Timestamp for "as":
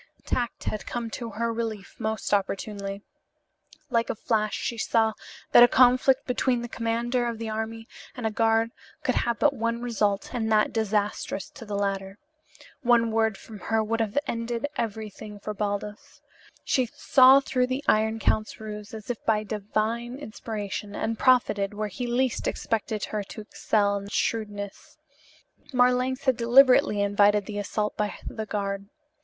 18.95-19.11